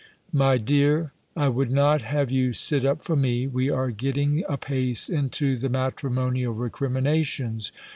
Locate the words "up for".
2.83-3.15